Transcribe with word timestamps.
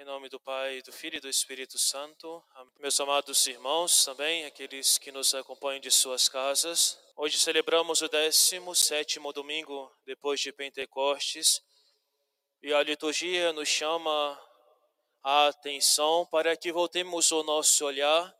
Em 0.00 0.04
nome 0.04 0.28
do 0.28 0.38
Pai, 0.38 0.80
do 0.82 0.92
Filho 0.92 1.16
e 1.16 1.20
do 1.20 1.28
Espírito 1.28 1.76
Santo. 1.76 2.40
Meus 2.78 3.00
amados 3.00 3.44
irmãos, 3.48 4.04
também 4.04 4.44
aqueles 4.44 4.96
que 4.96 5.10
nos 5.10 5.34
acompanham 5.34 5.80
de 5.80 5.90
suas 5.90 6.28
casas. 6.28 6.96
Hoje 7.16 7.36
celebramos 7.36 8.00
o 8.00 8.06
17 8.08 9.18
domingo 9.34 9.92
depois 10.06 10.38
de 10.38 10.52
Pentecostes. 10.52 11.60
E 12.62 12.72
a 12.72 12.80
liturgia 12.80 13.52
nos 13.52 13.66
chama 13.66 14.40
a 15.20 15.48
atenção 15.48 16.24
para 16.26 16.56
que 16.56 16.70
voltemos 16.70 17.32
o 17.32 17.42
nosso 17.42 17.84
olhar 17.84 18.32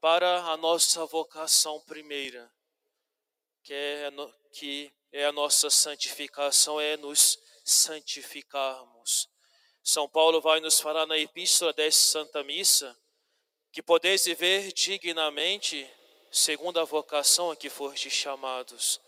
para 0.00 0.46
a 0.46 0.56
nossa 0.56 1.06
vocação 1.06 1.80
primeira, 1.82 2.52
que 3.62 3.72
é, 3.72 4.10
que 4.52 4.92
é 5.12 5.26
a 5.26 5.30
nossa 5.30 5.70
santificação, 5.70 6.80
é 6.80 6.96
nos 6.96 7.38
santificarmos. 7.64 9.31
São 9.82 10.08
Paulo 10.08 10.40
vai 10.40 10.60
nos 10.60 10.80
falar 10.80 11.06
na 11.06 11.18
Epístola 11.18 11.72
desta 11.72 12.02
Santa 12.02 12.44
Missa 12.44 12.96
que 13.72 13.82
podeis 13.82 14.24
viver 14.24 14.72
dignamente 14.72 15.90
segundo 16.30 16.78
a 16.78 16.84
vocação 16.84 17.50
a 17.50 17.56
que 17.56 17.68
fostes 17.68 18.12
chamados. 18.12 19.00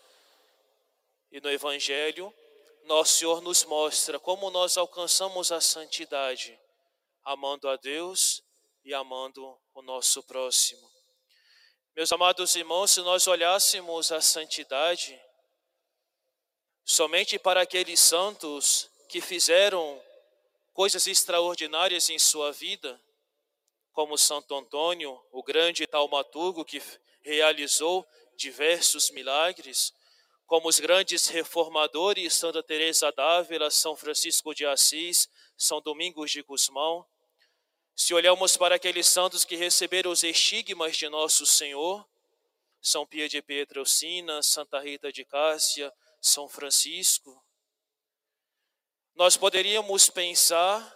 E 1.30 1.40
no 1.40 1.50
Evangelho, 1.50 2.34
nosso 2.84 3.18
Senhor 3.18 3.40
nos 3.40 3.62
mostra 3.64 4.18
como 4.18 4.50
nós 4.50 4.76
alcançamos 4.76 5.52
a 5.52 5.60
santidade, 5.60 6.58
amando 7.22 7.68
a 7.68 7.76
Deus 7.76 8.42
e 8.84 8.92
amando 8.92 9.56
o 9.74 9.82
nosso 9.82 10.22
próximo. 10.24 10.90
Meus 11.94 12.10
amados 12.10 12.56
irmãos, 12.56 12.90
se 12.90 13.00
nós 13.02 13.26
olhássemos 13.26 14.10
a 14.10 14.20
santidade 14.20 15.20
somente 16.84 17.38
para 17.38 17.62
aqueles 17.62 18.00
santos 18.00 18.90
que 19.08 19.20
fizeram 19.20 20.02
coisas 20.74 21.06
extraordinárias 21.06 22.10
em 22.10 22.18
sua 22.18 22.50
vida, 22.50 23.00
como 23.92 24.18
Santo 24.18 24.56
Antônio, 24.56 25.16
o 25.30 25.40
grande 25.40 25.86
taumaturgo 25.86 26.64
que 26.64 26.82
realizou 27.22 28.04
diversos 28.36 29.08
milagres, 29.12 29.94
como 30.46 30.68
os 30.68 30.80
grandes 30.80 31.28
reformadores 31.28 32.34
Santa 32.34 32.60
Teresa 32.60 33.12
d'Ávila, 33.12 33.70
São 33.70 33.94
Francisco 33.94 34.52
de 34.52 34.66
Assis, 34.66 35.28
São 35.56 35.80
Domingos 35.80 36.32
de 36.32 36.42
Gusmão. 36.42 37.06
Se 37.94 38.12
olhamos 38.12 38.56
para 38.56 38.74
aqueles 38.74 39.06
santos 39.06 39.44
que 39.44 39.54
receberam 39.54 40.10
os 40.10 40.24
estigmas 40.24 40.96
de 40.96 41.08
nosso 41.08 41.46
Senhor, 41.46 42.04
São 42.82 43.06
Pio 43.06 43.28
de 43.28 43.40
Pietrelcina, 43.40 44.42
Santa 44.42 44.80
Rita 44.80 45.12
de 45.12 45.24
Cássia, 45.24 45.94
São 46.20 46.48
Francisco, 46.48 47.43
nós 49.14 49.36
poderíamos 49.36 50.10
pensar 50.10 50.92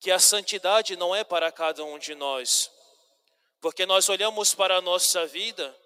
que 0.00 0.10
a 0.10 0.18
santidade 0.18 0.96
não 0.96 1.14
é 1.14 1.24
para 1.24 1.50
cada 1.50 1.82
um 1.84 1.98
de 1.98 2.14
nós, 2.14 2.70
porque 3.60 3.86
nós 3.86 4.08
olhamos 4.08 4.54
para 4.54 4.76
a 4.76 4.80
nossa 4.80 5.26
vida 5.26 5.76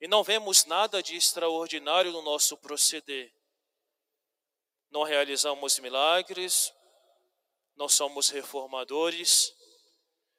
e 0.00 0.06
não 0.06 0.22
vemos 0.22 0.64
nada 0.64 1.02
de 1.02 1.16
extraordinário 1.16 2.12
no 2.12 2.22
nosso 2.22 2.56
proceder. 2.56 3.34
Não 4.90 5.02
realizamos 5.02 5.78
milagres, 5.80 6.72
não 7.74 7.88
somos 7.88 8.28
reformadores, 8.28 9.52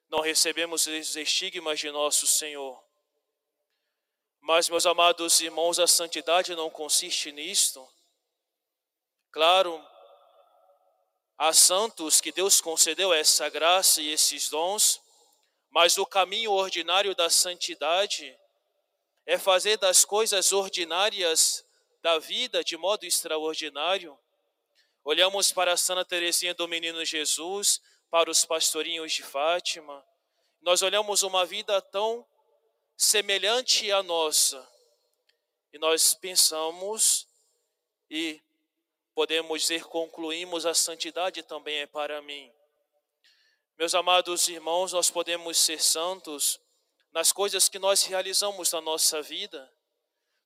não 0.07 0.22
recebemos 0.22 0.88
os 0.88 1.16
estigmas 1.16 1.80
de 1.80 1.91
nosso 1.91 2.25
Senhor. 2.25 2.83
Mas, 4.39 4.69
meus 4.69 4.85
amados 4.85 5.39
irmãos, 5.41 5.77
a 5.77 5.85
santidade 5.85 6.55
não 6.55 6.69
consiste 6.69 7.31
nisto 7.31 7.88
Claro, 9.31 9.80
há 11.38 11.53
santos 11.53 12.19
que 12.19 12.31
Deus 12.31 12.59
concedeu 12.59 13.13
essa 13.13 13.47
graça 13.47 14.02
e 14.02 14.11
esses 14.11 14.49
dons, 14.49 14.99
mas 15.69 15.99
o 15.99 16.05
caminho 16.05 16.52
ordinário 16.52 17.13
da 17.13 17.30
santidade 17.30 18.35
é 19.28 19.38
fazer 19.38 19.78
das 19.78 20.03
coisas 20.03 20.51
ordinárias 20.51 21.63
da 22.01 22.17
vida 22.17 22.63
de 22.63 22.75
modo 22.75 23.03
extraordinário. 23.03 24.17
Olhamos 25.03 25.51
para 25.51 25.78
Santa 25.78 26.03
Teresinha 26.03 26.56
do 26.56 26.67
Menino 26.67 27.06
Jesus, 27.06 27.79
para 28.09 28.31
os 28.31 28.44
pastorinhos 28.44 29.13
de 29.13 29.22
Fátima. 29.22 30.03
Nós 30.61 30.81
olhamos 30.81 31.22
uma 31.22 31.46
vida 31.46 31.79
tão 31.84 32.25
semelhante 32.97 33.91
à 33.91 34.01
nossa. 34.01 34.67
E 35.72 35.78
nós 35.78 36.16
pensamos 36.16 37.28
e 38.09 38.41
podemos 39.19 39.63
dizer, 39.63 39.84
concluímos, 39.84 40.66
a 40.66 40.74
santidade 40.74 41.44
também 41.44 41.80
é 41.80 41.85
para 41.85 42.22
mim. 42.22 42.50
Meus 43.78 43.94
amados 43.94 44.47
irmãos, 44.47 44.94
nós 44.94 45.12
podemos 45.12 45.57
ser 45.57 45.84
santos 45.84 46.57
nas 47.12 47.34
coisas 47.34 47.68
que 47.68 47.78
nós 47.78 48.03
realizamos 48.03 48.72
na 48.72 48.79
nossa 48.79 49.22
vida, 49.22 49.69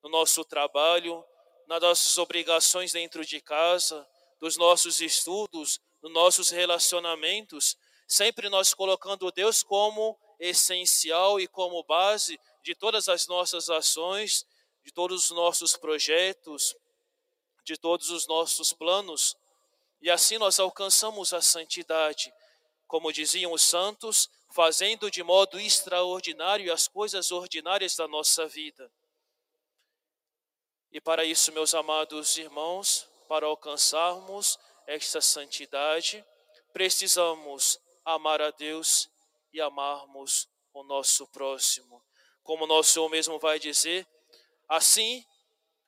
no 0.01 0.09
nosso 0.09 0.43
trabalho, 0.43 1.23
nas 1.67 1.83
nossas 1.83 2.17
obrigações 2.17 2.93
dentro 2.93 3.23
de 3.23 3.39
casa, 3.39 4.09
dos 4.39 4.57
nossos 4.57 5.01
estudos, 5.01 5.79
nos 6.01 6.11
nossos 6.11 6.49
relacionamentos, 6.49 7.77
sempre 8.07 8.49
nós 8.49 8.73
colocando 8.73 9.31
Deus 9.31 9.61
como 9.61 10.19
essencial 10.39 11.39
e 11.39 11.47
como 11.47 11.83
base 11.83 12.39
de 12.63 12.73
todas 12.73 13.07
as 13.07 13.27
nossas 13.27 13.69
ações, 13.69 14.47
de 14.83 14.91
todos 14.91 15.25
os 15.25 15.29
nossos 15.29 15.77
projetos, 15.77 16.75
de 17.63 17.77
todos 17.77 18.09
os 18.09 18.27
nossos 18.27 18.73
planos, 18.73 19.35
e 20.01 20.09
assim 20.09 20.37
nós 20.37 20.59
alcançamos 20.59 21.33
a 21.33 21.41
santidade, 21.41 22.33
como 22.87 23.11
diziam 23.11 23.53
os 23.53 23.61
santos, 23.61 24.29
fazendo 24.51 25.09
de 25.09 25.23
modo 25.23 25.59
extraordinário 25.59 26.71
as 26.71 26.87
coisas 26.87 27.31
ordinárias 27.31 27.95
da 27.95 28.07
nossa 28.07 28.45
vida. 28.45 28.91
E 30.91 31.01
para 31.01 31.25
isso, 31.25 31.51
meus 31.51 31.73
amados 31.73 32.37
irmãos, 32.37 33.09
para 33.27 33.47
alcançarmos 33.47 34.59
esta 34.85 35.21
santidade, 35.21 36.23
precisamos 36.71 37.79
amar 38.05 38.41
a 38.41 38.51
Deus 38.51 39.09
e 39.51 39.59
amarmos 39.59 40.47
o 40.73 40.83
nosso 40.83 41.25
próximo. 41.27 42.03
Como 42.43 42.67
nosso 42.67 42.91
Senhor 42.91 43.09
mesmo 43.09 43.39
vai 43.39 43.57
dizer, 43.57 44.05
assim 44.67 45.25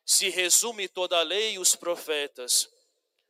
se 0.06 0.30
resume 0.30 0.88
toda 0.88 1.18
a 1.18 1.24
lei 1.24 1.54
e 1.54 1.60
os 1.60 1.76
profetas. 1.76 2.70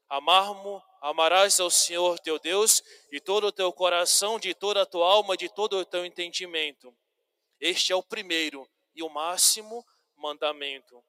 Amarmo, 0.09 0.83
amarás 1.01 1.59
ao 1.59 1.71
Senhor 1.71 2.19
teu 2.19 2.37
Deus 2.37 2.83
de 3.09 3.19
todo 3.19 3.47
o 3.47 3.51
teu 3.51 3.71
coração, 3.71 4.37
de 4.37 4.53
toda 4.53 4.81
a 4.81 4.85
tua 4.85 5.07
alma, 5.11 5.37
de 5.37 5.49
todo 5.49 5.77
o 5.77 5.85
teu 5.85 6.05
entendimento. 6.05 6.95
Este 7.59 7.93
é 7.93 7.95
o 7.95 8.03
primeiro 8.03 8.69
e 8.93 9.01
o 9.01 9.09
máximo 9.09 9.83
mandamento. 10.15 11.03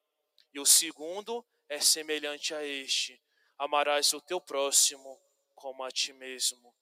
E 0.55 0.60
o 0.60 0.65
segundo 0.65 1.44
é 1.69 1.81
semelhante 1.81 2.55
a 2.55 2.65
este: 2.65 3.21
amarás 3.59 4.12
o 4.12 4.21
teu 4.21 4.41
próximo 4.41 5.21
como 5.55 5.82
a 5.82 5.91
ti 5.91 6.12
mesmo. 6.12 6.75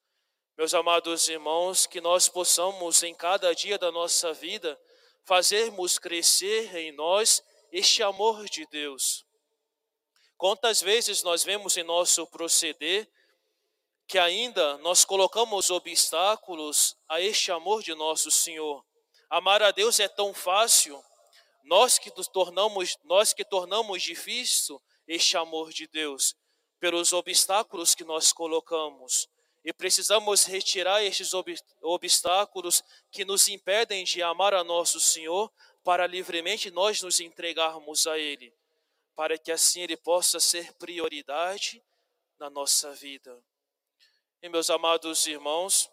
Meus 0.57 0.73
amados 0.73 1.27
irmãos, 1.27 1.85
que 1.85 1.99
nós 1.99 2.29
possamos 2.29 3.03
em 3.03 3.13
cada 3.13 3.53
dia 3.53 3.77
da 3.77 3.91
nossa 3.91 4.31
vida 4.31 4.79
fazermos 5.25 5.97
crescer 5.97 6.73
em 6.77 6.93
nós 6.93 7.43
este 7.77 8.01
amor 8.01 8.45
de 8.45 8.65
Deus. 8.67 9.25
Quantas 10.37 10.79
vezes 10.79 11.21
nós 11.23 11.43
vemos 11.43 11.75
em 11.75 11.83
nosso 11.83 12.25
proceder 12.27 13.05
que 14.07 14.17
ainda 14.17 14.77
nós 14.77 15.03
colocamos 15.03 15.69
obstáculos 15.69 16.95
a 17.09 17.19
este 17.19 17.51
amor 17.51 17.83
de 17.83 17.93
nosso 17.93 18.31
Senhor. 18.31 18.81
Amar 19.29 19.61
a 19.61 19.71
Deus 19.71 19.99
é 19.99 20.07
tão 20.07 20.33
fácil, 20.33 21.03
nós 21.65 21.99
que 21.99 22.09
tornamos, 22.31 22.95
nós 23.03 23.33
que 23.33 23.43
tornamos 23.43 24.01
difícil 24.01 24.81
este 25.05 25.35
amor 25.35 25.73
de 25.73 25.85
Deus 25.87 26.33
pelos 26.79 27.11
obstáculos 27.11 27.93
que 27.93 28.05
nós 28.05 28.31
colocamos. 28.31 29.27
E 29.65 29.73
precisamos 29.73 30.45
retirar 30.45 31.03
estes 31.03 31.31
obstáculos 31.81 32.81
que 33.11 33.25
nos 33.25 33.49
impedem 33.49 34.05
de 34.05 34.21
amar 34.21 34.53
a 34.53 34.63
nosso 34.63 35.01
Senhor, 35.01 35.51
para 35.85 36.07
livremente 36.07 36.71
nós 36.71 37.01
nos 37.01 37.19
entregarmos 37.19 38.07
a 38.07 38.17
Ele, 38.17 38.51
para 39.15 39.37
que 39.37 39.51
assim 39.51 39.81
Ele 39.81 39.95
possa 39.95 40.39
ser 40.39 40.73
prioridade 40.73 41.81
na 42.39 42.49
nossa 42.49 42.91
vida. 42.91 43.41
E 44.41 44.49
meus 44.49 44.69
amados 44.71 45.27
irmãos, 45.27 45.89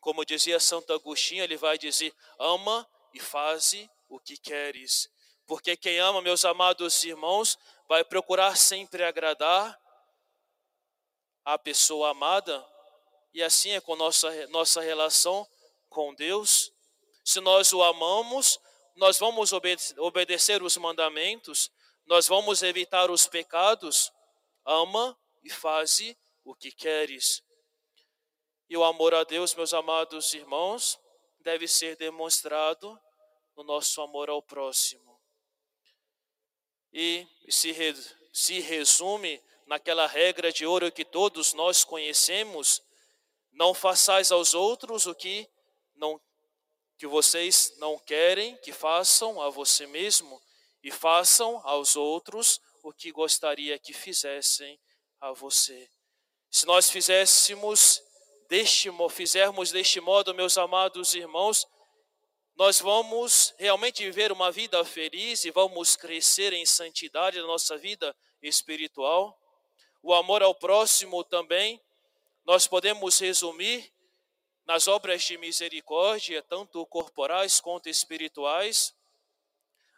como 0.00 0.24
dizia 0.24 0.60
Santo 0.60 0.92
Agostinho, 0.92 1.42
ele 1.42 1.56
vai 1.56 1.78
dizer: 1.78 2.14
ama 2.38 2.88
e 3.14 3.20
faze 3.20 3.90
o 4.08 4.20
que 4.20 4.36
queres. 4.36 5.08
Porque 5.46 5.76
quem 5.76 5.98
ama, 5.98 6.20
meus 6.20 6.44
amados 6.44 7.02
irmãos, 7.04 7.56
vai 7.88 8.04
procurar 8.04 8.56
sempre 8.56 9.04
agradar 9.04 9.80
a 11.44 11.56
pessoa 11.56 12.10
amada, 12.10 12.64
e 13.32 13.42
assim 13.42 13.70
é 13.70 13.80
com 13.80 13.94
nossa, 13.94 14.46
nossa 14.48 14.80
relação 14.80 15.48
com 15.88 16.12
Deus. 16.14 16.72
Se 17.24 17.40
nós 17.40 17.72
o 17.72 17.82
amamos, 17.82 18.58
nós 18.96 19.18
vamos 19.18 19.52
obedecer 19.52 20.62
os 20.62 20.76
mandamentos, 20.78 21.70
nós 22.06 22.26
vamos 22.26 22.62
evitar 22.62 23.10
os 23.10 23.26
pecados, 23.26 24.10
ama 24.64 25.16
e 25.44 25.50
faze 25.50 26.16
o 26.42 26.54
que 26.54 26.72
queres. 26.72 27.42
E 28.68 28.76
o 28.76 28.82
amor 28.82 29.14
a 29.14 29.22
Deus, 29.22 29.54
meus 29.54 29.74
amados 29.74 30.32
irmãos, 30.34 30.98
deve 31.40 31.68
ser 31.68 31.96
demonstrado 31.96 32.98
no 33.54 33.62
nosso 33.62 34.00
amor 34.00 34.30
ao 34.30 34.42
próximo. 34.42 35.20
E 36.92 37.26
se, 37.48 37.72
re, 37.72 37.94
se 38.32 38.60
resume 38.60 39.42
naquela 39.66 40.06
regra 40.06 40.52
de 40.52 40.64
ouro 40.64 40.90
que 40.90 41.04
todos 41.04 41.52
nós 41.52 41.84
conhecemos: 41.84 42.82
não 43.52 43.74
façais 43.74 44.32
aos 44.32 44.54
outros 44.54 45.06
o 45.06 45.14
que 45.14 45.48
não 45.94 46.20
que 46.98 47.06
vocês 47.06 47.74
não 47.78 47.98
querem 47.98 48.56
que 48.58 48.72
façam 48.72 49.40
a 49.40 49.50
você 49.50 49.86
mesmo 49.86 50.40
e 50.82 50.90
façam 50.90 51.60
aos 51.64 51.96
outros 51.96 52.60
o 52.82 52.92
que 52.92 53.10
gostaria 53.10 53.78
que 53.78 53.92
fizessem 53.92 54.78
a 55.20 55.32
você. 55.32 55.90
Se 56.50 56.64
nós 56.66 56.90
fizéssemos 56.90 58.00
deste, 58.48 58.88
fizermos 59.10 59.72
deste 59.72 60.00
modo, 60.00 60.34
meus 60.34 60.56
amados 60.56 61.14
irmãos, 61.14 61.66
nós 62.54 62.80
vamos 62.80 63.54
realmente 63.58 64.02
viver 64.02 64.32
uma 64.32 64.50
vida 64.50 64.82
feliz 64.84 65.44
e 65.44 65.50
vamos 65.50 65.96
crescer 65.96 66.52
em 66.52 66.64
santidade 66.64 67.38
na 67.38 67.46
nossa 67.46 67.76
vida 67.76 68.16
espiritual. 68.40 69.38
O 70.02 70.14
amor 70.14 70.42
ao 70.42 70.54
próximo 70.54 71.22
também, 71.24 71.82
nós 72.46 72.66
podemos 72.66 73.18
resumir 73.18 73.92
nas 74.66 74.88
obras 74.88 75.22
de 75.22 75.38
misericórdia, 75.38 76.42
tanto 76.42 76.84
corporais 76.86 77.60
quanto 77.60 77.88
espirituais, 77.88 78.92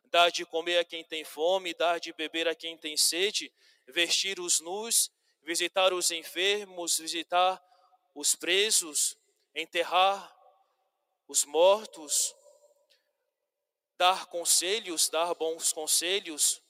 dar 0.04 0.30
de 0.30 0.44
comer 0.44 0.78
a 0.78 0.84
quem 0.84 1.02
tem 1.02 1.24
fome, 1.24 1.72
dar 1.72 1.98
de 1.98 2.12
beber 2.12 2.46
a 2.46 2.54
quem 2.54 2.76
tem 2.76 2.96
sede, 2.96 3.50
vestir 3.86 4.38
os 4.38 4.60
nus, 4.60 5.10
visitar 5.42 5.92
os 5.94 6.10
enfermos, 6.10 6.98
visitar 6.98 7.62
os 8.14 8.34
presos, 8.34 9.16
enterrar 9.54 10.36
os 11.26 11.44
mortos, 11.44 12.34
dar 13.96 14.26
conselhos, 14.26 15.08
dar 15.08 15.34
bons 15.34 15.72
conselhos, 15.72 16.62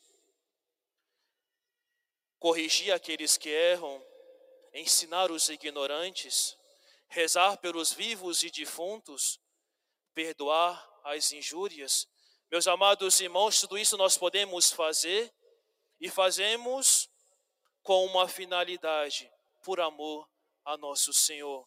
corrigir 2.39 2.93
aqueles 2.93 3.37
que 3.37 3.49
erram, 3.49 4.05
ensinar 4.73 5.33
os 5.33 5.49
ignorantes 5.49 6.57
rezar 7.09 7.57
pelos 7.57 7.93
vivos 7.93 8.43
e 8.43 8.51
defuntos, 8.51 9.41
perdoar 10.15 10.87
as 11.05 11.33
injúrias. 11.33 12.07
Meus 12.51 12.67
amados 12.67 13.19
irmãos, 13.21 13.61
tudo 13.61 13.79
isso 13.79 13.97
nós 13.97 14.17
podemos 14.17 14.71
fazer 14.71 15.33
e 16.01 16.09
fazemos 16.09 17.11
com 17.83 18.05
uma 18.05 18.29
finalidade, 18.29 19.31
por 19.65 19.81
amor 19.81 20.29
a 20.65 20.77
nosso 20.77 21.13
Senhor. 21.13 21.67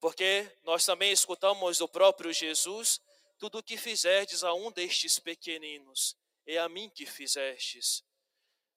Porque 0.00 0.50
nós 0.62 0.84
também 0.84 1.12
escutamos 1.12 1.78
do 1.78 1.88
próprio 1.88 2.32
Jesus: 2.32 3.00
tudo 3.38 3.58
o 3.58 3.62
que 3.62 3.76
fizerdes 3.76 4.42
a 4.42 4.54
um 4.54 4.70
destes 4.70 5.18
pequeninos, 5.18 6.16
é 6.46 6.58
a 6.58 6.68
mim 6.68 6.88
que 6.88 7.06
fizestes. 7.06 8.04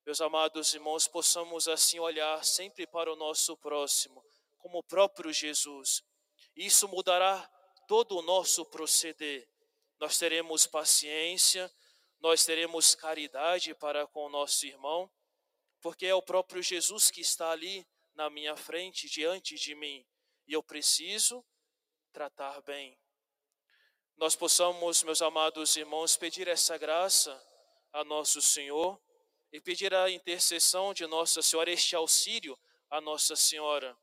Meus 0.05 0.21
amados 0.21 0.73
irmãos, 0.73 1.07
possamos 1.07 1.67
assim 1.67 1.99
olhar 1.99 2.43
sempre 2.43 2.85
para 2.85 3.11
o 3.11 3.15
nosso 3.15 3.57
próximo 3.57 4.23
como 4.65 4.79
o 4.79 4.83
próprio 4.83 5.31
Jesus. 5.31 6.01
Isso 6.55 6.87
mudará 6.87 7.47
todo 7.87 8.17
o 8.17 8.23
nosso 8.23 8.65
proceder. 8.65 9.47
Nós 9.99 10.17
teremos 10.17 10.65
paciência, 10.65 11.71
nós 12.19 12.45
teremos 12.45 12.95
caridade 12.95 13.75
para 13.75 14.07
com 14.07 14.25
o 14.25 14.29
nosso 14.29 14.65
irmão, 14.65 15.07
porque 15.79 16.07
é 16.07 16.15
o 16.15 16.21
próprio 16.21 16.63
Jesus 16.63 17.11
que 17.11 17.21
está 17.21 17.51
ali 17.51 17.85
na 18.15 18.27
minha 18.27 18.57
frente, 18.57 19.07
diante 19.07 19.53
de 19.53 19.75
mim, 19.75 20.03
e 20.47 20.53
eu 20.53 20.63
preciso 20.63 21.45
tratar 22.11 22.59
bem. 22.63 22.97
Nós 24.17 24.35
possamos, 24.35 25.03
meus 25.03 25.21
amados 25.21 25.75
irmãos, 25.75 26.17
pedir 26.17 26.47
essa 26.47 26.75
graça 26.75 27.39
a 27.93 28.03
nosso 28.03 28.41
Senhor 28.41 28.99
e 29.51 29.61
pedir 29.61 29.93
a 29.93 30.09
intercessão 30.09 30.91
de 30.91 31.05
Nossa 31.05 31.43
Senhora, 31.43 31.69
este 31.69 31.95
auxílio 31.95 32.57
a 32.89 32.99
Nossa 32.99 33.35
Senhora 33.35 33.95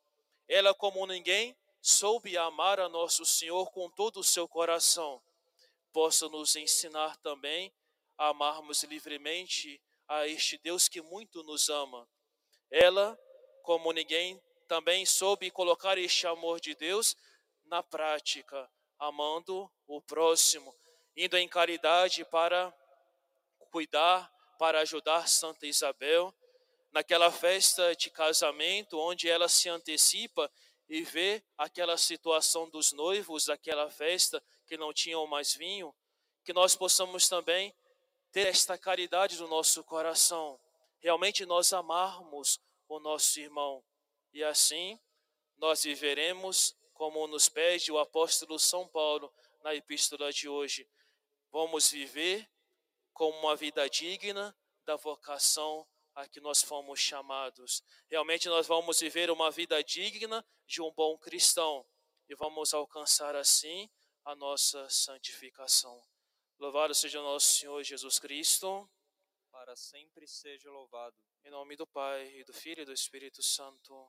ela, 0.48 0.74
como 0.74 1.06
ninguém, 1.06 1.56
soube 1.80 2.36
amar 2.36 2.78
a 2.78 2.88
nosso 2.88 3.24
Senhor 3.24 3.70
com 3.72 3.90
todo 3.90 4.20
o 4.20 4.24
seu 4.24 4.46
coração. 4.46 5.22
Possa 5.92 6.28
nos 6.28 6.56
ensinar 6.56 7.16
também 7.18 7.72
a 8.16 8.28
amarmos 8.28 8.82
livremente 8.84 9.82
a 10.08 10.26
este 10.26 10.58
Deus 10.58 10.88
que 10.88 11.00
muito 11.00 11.42
nos 11.42 11.68
ama. 11.68 12.08
Ela, 12.70 13.18
como 13.62 13.92
ninguém, 13.92 14.40
também 14.68 15.04
soube 15.04 15.50
colocar 15.50 15.98
este 15.98 16.26
amor 16.26 16.60
de 16.60 16.74
Deus 16.74 17.16
na 17.64 17.82
prática, 17.82 18.70
amando 18.98 19.70
o 19.86 20.00
próximo, 20.00 20.74
indo 21.16 21.36
em 21.36 21.48
caridade 21.48 22.24
para 22.24 22.72
cuidar, 23.70 24.30
para 24.58 24.80
ajudar 24.80 25.28
Santa 25.28 25.66
Isabel, 25.66 26.34
naquela 26.92 27.32
festa 27.32 27.96
de 27.96 28.10
casamento, 28.10 28.98
onde 28.98 29.28
ela 29.28 29.48
se 29.48 29.68
antecipa 29.68 30.50
e 30.88 31.02
vê 31.02 31.42
aquela 31.56 31.96
situação 31.96 32.68
dos 32.68 32.92
noivos 32.92 33.46
daquela 33.46 33.90
festa 33.90 34.42
que 34.66 34.76
não 34.76 34.92
tinham 34.92 35.26
mais 35.26 35.54
vinho, 35.54 35.94
que 36.44 36.52
nós 36.52 36.76
possamos 36.76 37.28
também 37.28 37.74
ter 38.30 38.46
esta 38.46 38.76
caridade 38.76 39.38
no 39.38 39.48
nosso 39.48 39.82
coração, 39.84 40.60
realmente 41.00 41.46
nós 41.46 41.72
amarmos 41.72 42.60
o 42.88 42.98
nosso 42.98 43.40
irmão 43.40 43.82
e 44.32 44.44
assim 44.44 44.98
nós 45.56 45.82
viveremos 45.82 46.76
como 46.92 47.26
nos 47.26 47.48
pede 47.48 47.90
o 47.90 47.98
apóstolo 47.98 48.58
São 48.58 48.86
Paulo 48.86 49.32
na 49.62 49.74
epístola 49.74 50.32
de 50.32 50.48
hoje. 50.48 50.88
Vamos 51.50 51.90
viver 51.90 52.48
como 53.12 53.38
uma 53.38 53.56
vida 53.56 53.88
digna 53.88 54.56
da 54.84 54.96
vocação 54.96 55.86
a 56.14 56.28
que 56.28 56.40
nós 56.40 56.62
fomos 56.62 57.00
chamados. 57.00 57.82
Realmente 58.10 58.48
nós 58.48 58.66
vamos 58.66 59.00
viver 59.00 59.30
uma 59.30 59.50
vida 59.50 59.82
digna 59.82 60.44
de 60.66 60.82
um 60.82 60.92
bom 60.92 61.16
cristão 61.18 61.86
e 62.28 62.34
vamos 62.34 62.72
alcançar 62.74 63.34
assim 63.34 63.90
a 64.24 64.34
nossa 64.34 64.88
santificação. 64.88 66.02
Louvado 66.58 66.94
seja 66.94 67.20
nosso 67.20 67.58
Senhor 67.58 67.82
Jesus 67.82 68.18
Cristo. 68.18 68.88
Para 69.50 69.74
sempre 69.76 70.26
seja 70.26 70.70
louvado. 70.70 71.16
Em 71.44 71.50
nome 71.50 71.76
do 71.76 71.86
Pai, 71.86 72.28
e 72.36 72.44
do 72.44 72.52
Filho 72.52 72.82
e 72.82 72.84
do 72.84 72.92
Espírito 72.92 73.42
Santo. 73.42 74.08